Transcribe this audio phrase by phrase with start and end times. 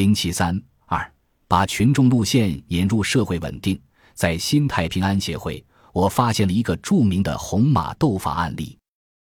[0.00, 1.12] 零七三二，
[1.46, 3.78] 把群众路线引入社会稳定。
[4.14, 8.78] 在新太平安协会，我发现了一个著名的红马斗法案例。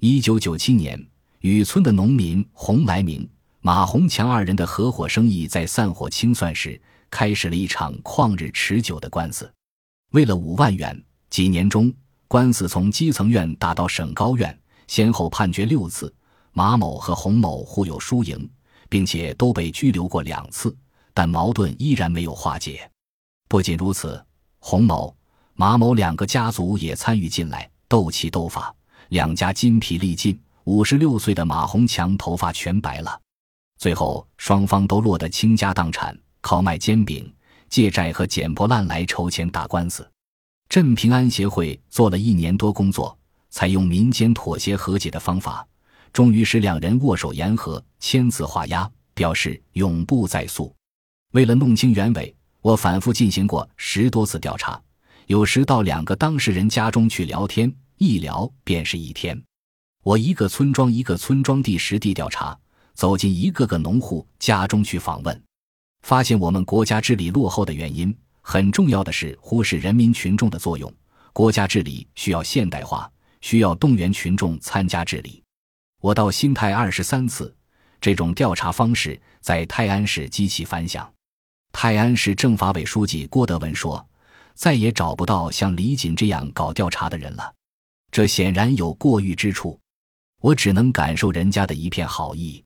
[0.00, 0.98] 一九九七年，
[1.40, 3.28] 雨村的农民洪来明、
[3.60, 9.52] 马洪强二人的合伙生意在散伙清算时，开始了一场旷日持久的官司。
[10.12, 11.92] 为了五万元，几年中，
[12.26, 16.10] 官司从基层院打到省高院，先后判决六次，
[16.52, 18.48] 马某和洪某互有输赢，
[18.94, 20.72] 并且都被拘留过两次，
[21.12, 22.88] 但矛盾依然没有化解。
[23.48, 24.24] 不仅如此，
[24.60, 25.12] 洪某、
[25.54, 28.72] 马某两个家族也参与进来，斗气斗法，
[29.08, 30.40] 两家筋疲力尽。
[30.62, 33.20] 五十六岁的马洪强头发全白了。
[33.80, 37.28] 最后，双方都落得倾家荡产，靠卖煎饼、
[37.68, 40.08] 借债和捡破烂来筹钱打官司。
[40.68, 43.18] 镇平安协会做了一年多工作，
[43.50, 45.66] 采用民间妥协和解的方法，
[46.14, 50.74] 终于使两人握手言和，签字画押，表示永不再诉。
[51.32, 52.34] 为了弄清原委。
[52.64, 54.80] 我反复进行过十多次调查，
[55.26, 59.38] 有时到两个当事人家中去聊天，一聊便是一天。
[60.02, 62.58] 我一个村庄一个村庄地实地调查，
[62.94, 65.42] 走进一个个农户家中去访问，
[66.00, 70.90] 发现我们国家治理落后的原因，很重要的是忽视人民群众的作用。
[71.34, 75.43] 国家治理需要现代化，需要动员群众参加治理。
[76.04, 77.56] 我到新泰二十三次，
[77.98, 81.10] 这种调查方式在泰安市激起反响。
[81.72, 84.06] 泰安市政法委书记郭德文说
[84.52, 87.50] ：“再也找不到像李锦这样搞调查的人了，
[88.10, 89.80] 这显然有过誉之处。
[90.42, 92.62] 我只能感受人家的一片好意。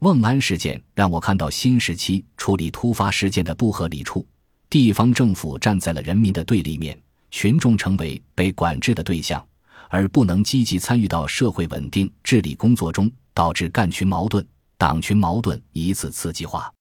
[0.00, 4.26] 瓮安事件让我看到新时期处理突发事件的不合理处，
[4.68, 9.46] 地方政府站在了人民的对立面，群众成为被管制的对象，
[9.92, 14.44] 而不能积极参与到社会稳定治理工作中，导致干群矛盾、
[14.78, 16.72] 党群矛盾一次次激化。”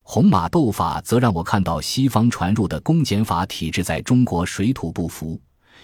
[0.00, 5.38] 红马斗法则让我看到西方传入的公检法体制在中国水土不服，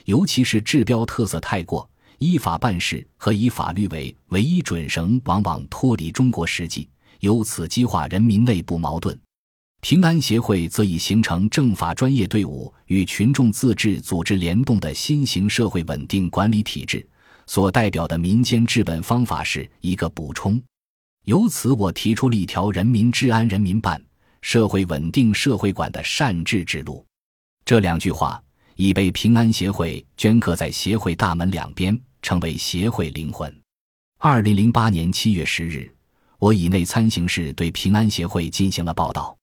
[0.07, 1.87] 尤其是治标特色太过，
[2.17, 6.89] 依法办事和以法律为唯一准绳往往脱离中国实际，
[7.21, 9.19] 由此激化人民内部矛盾。
[9.81, 17.07] 平安协会则已形成政法专业队伍与群众自治组织联动的新型社会稳定管理体制，
[17.47, 20.63] 所代表的民间治本方法是一个补充。
[21.25, 24.01] 由此，我提出了一条人民治安人民办。
[24.43, 27.05] 社会稳定社会管的善治之路，
[27.63, 28.43] 这两句话
[28.75, 33.55] 已被平安协会镌刻在协会大门两边，成为协会灵魂。
[34.17, 35.95] 二零零八年七月十日，
[36.39, 39.37] 我以内参形式对平安协会进行了报道。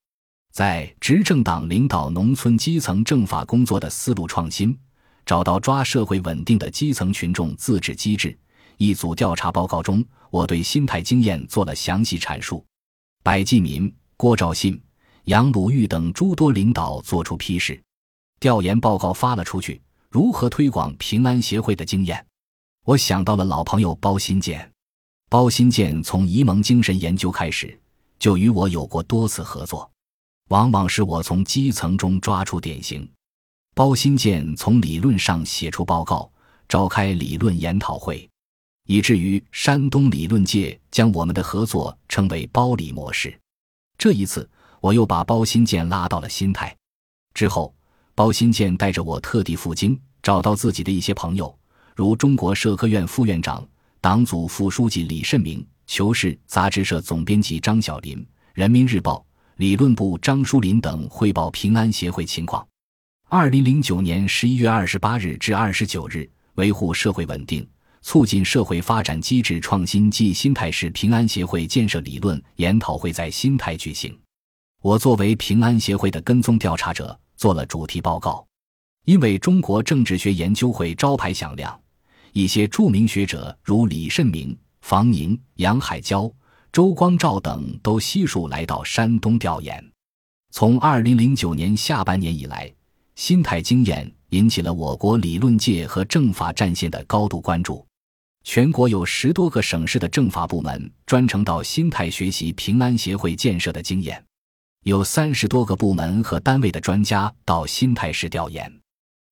[0.57, 4.75] 在执政党领导农村基层政法工作的思路创新，
[5.23, 8.35] 找到抓社会稳定的基层群众自治机制
[8.77, 12.65] 一组调查报告中，我对新泰经验做了详细阐述。
[13.21, 14.81] 白继民、郭兆信。
[15.25, 17.79] 杨鲁豫等诸多领导作出批示，
[18.39, 19.79] 调研报告发了出去。
[20.09, 22.25] 如何推广平安协会的经验？
[22.83, 24.71] 我想到了老朋友包新建。
[25.29, 27.79] 包新建从沂蒙精神研究开始，
[28.17, 29.87] 就与我有过多次合作，
[30.49, 33.09] 往往是我从基层中抓出典型，
[33.75, 36.29] 包新建从理论上写出报告，
[36.67, 38.29] 召开理论研讨会，
[38.85, 43.37] 以至于山东理论界将我们的合作称为“包理模式”。
[43.97, 44.49] 这一次。
[44.79, 46.73] 我又把包新建拉到了新泰，
[47.33, 47.73] 之后，
[48.13, 51.53] 包新建带着我特地赴京，找到自己的一些朋友，
[51.95, 53.67] 如中国社科院副院长、
[53.99, 59.25] 党组副书记李慎明、求是杂志社总编辑张小林、人民日报
[59.57, 62.65] 理论部张书林等汇报平安协会情况。
[63.27, 67.67] 二零零九年十一月二十八日至二十九日，维护社会稳定、
[68.03, 74.15] 促进社会发展机制创新暨新泰市平安协会建设理论研讨会在新泰举行。
[74.83, 78.45] 我作为平安协会的跟踪调查者，做了主题报告。
[79.05, 81.77] 因为中国政治学研究会招牌响亮，
[82.31, 86.31] 一些著名学者如李慎明、房宁、杨海娇、
[86.71, 89.83] 周光召等都悉数来到山东调研。
[90.51, 92.71] 从二零零九年下半年以来，
[93.15, 97.85] 新泰经验引起了我国理论界和政法战线的高度关注。
[98.43, 104.23] 全国有十多个省市的政法部门专程到新泰学习平安协会建设的经验。
[104.83, 108.71] 有三十多个部门和单位的专家到新泰市调研，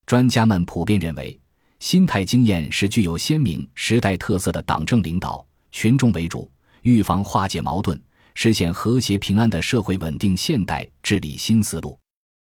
[0.06, 1.40] 专家们普遍认为，
[1.80, 6.52] 新泰经验是具有鲜明时代特色的党政领导、群众为主、
[6.86, 8.00] 预防化解矛盾、
[8.36, 12.00] 实现和谐平安的社会稳定现代治理新思路。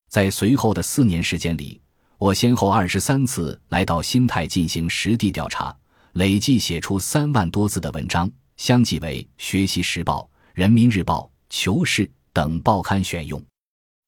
[0.09, 1.81] 在随后的四年时间里，
[2.19, 5.75] 我先后二十三次来到新泰进行实地调查，
[6.13, 10.21] 累计写出三万多字的文章，相继为《学习时报》
[10.53, 12.05] 《人民日报》《求是》。
[12.37, 13.43] 等报刊选用。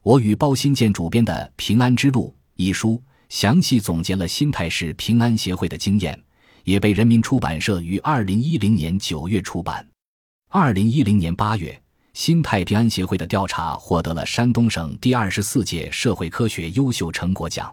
[0.04, 6.24] 我与包新建主编的《平安之路》一书，详细总结了新泰市平安协会的经验，
[6.64, 9.89] 也被人民出版社于二零一零年九月出版。
[10.52, 11.80] 二零一零年八月，
[12.14, 17.72] 新泰平安协会的调查获得了山东省第二十四届社会科学优秀成果奖。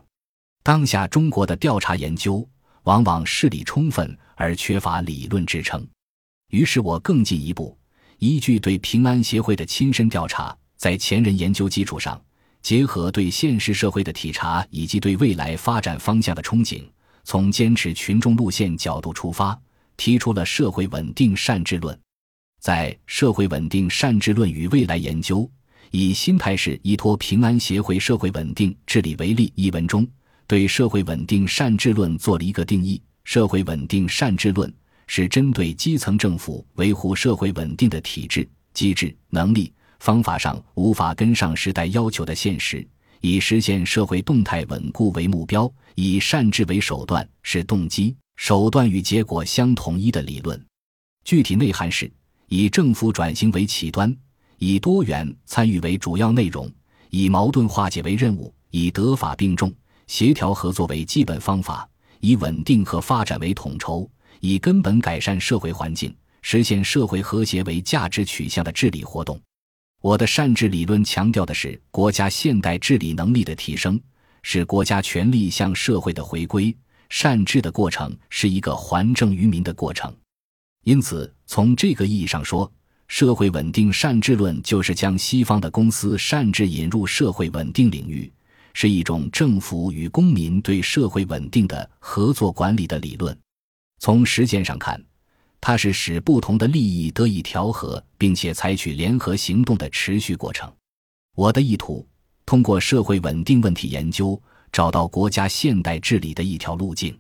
[0.63, 2.47] 当下中国的调查研究
[2.83, 5.89] 往往事理充分而缺乏理论支撑，
[6.51, 7.75] 于是我更进一步，
[8.19, 10.55] 依据对平安协会的亲身调查。
[10.77, 12.21] 在前人研究基础上，
[12.61, 16.85] 结合对现实社会的体察以及对未来发展方向的憧憬，
[17.25, 19.59] 从坚持群众路线角度出发，
[19.97, 21.99] 提出了社会稳定善治论。
[22.61, 25.41] 在《社会稳定善治论与未来研究》
[25.91, 30.07] 以新泰市依托平安协会社会稳定治理为例一文中，
[30.47, 34.73] 对社会稳定善治论做了一个定义：社会稳定善治论
[35.07, 39.73] 是针对基层政府维护社会稳定的体制、机制、能力。
[39.99, 42.87] 方法上无法跟上时代要求的现实，
[43.23, 50.63] 以实现社会动态稳固为目标，以善治为手段，是动机、手段与结果相统一的理论。
[51.25, 52.13] 具体内涵是：
[52.49, 54.15] 以政府转型为起端，
[54.59, 56.71] 以多元参与为主要内容，
[57.11, 59.73] 以矛盾化解为任务，以德法并重、
[60.07, 61.89] 协调合作为基本方法，
[62.21, 64.09] 以稳定和发展为统筹，
[64.41, 69.41] 以根本改善社会环境、实现社会和谐为价值取向的治理活动。
[70.03, 74.01] 我的善治理论强调的是国家现代治理能力的提升，
[74.43, 76.77] 是国家权力向社会的回归。
[77.09, 80.13] 善治的过程是一个还政于民的过程，
[80.83, 82.71] 因此从这个意义上说，
[83.09, 88.31] 社会稳定善治论就是将西方的公司善治引入社会稳定领域，
[88.75, 93.37] 是一种政府与公民对社会稳定的合作管理的理论。
[93.99, 95.03] 从实践上看。
[95.59, 100.71] 它是使不同的利益得以调和，并且采取联合行动的持续过程。
[101.35, 102.07] 我的意图，
[102.45, 104.41] 通过社会稳定问题研究，
[104.71, 107.19] 找到国家现代治理的一条路径。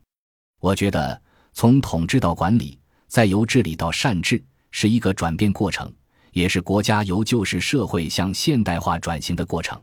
[0.60, 1.20] 我觉得，
[1.54, 5.92] 从统治到管理，再由治理到善治，是一个转变过程，
[6.32, 9.80] 也是国家由旧式社会向现代化转型的过程。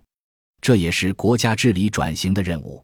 [0.62, 2.84] 这也是国家治理转型的任务。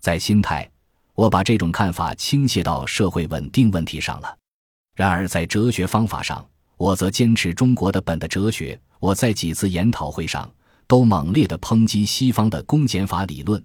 [0.00, 0.68] 在心态，
[1.14, 4.36] 我把这种看法倾泻到社会稳定问题上了。
[4.96, 6.44] 然而，在哲学方法上，
[6.76, 8.78] 我则坚持中国的本的哲学。
[8.98, 10.48] 我在几次研讨会上
[10.86, 13.60] 都猛烈地抨击西方的公检法理论，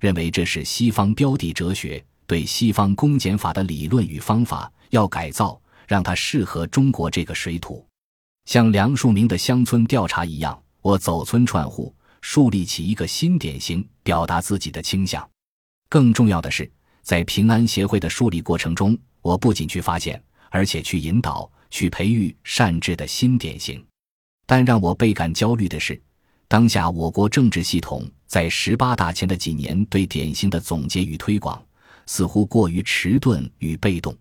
[0.00, 5.58] 认为这是西方标的哲学，对西方公检法的理论与方法要改造，
[5.92, 7.86] 让它适合中国这个水土。
[8.46, 15.28] 像梁漱溟的乡村调查一样，我走村串户，树立起一个新典型，表达自己的倾向。
[15.90, 16.70] 更重要的是，
[17.02, 20.18] 在平安协会的树立过程中，我不仅去发现。
[20.54, 23.82] 而且去引导、去培育善治的新典型，
[24.44, 25.98] 但让我倍感焦虑的是，
[26.46, 31.62] 当下我国政治系统在十八大前的几年对典型的总结与推广，
[32.04, 34.14] 似乎过于迟钝与被动。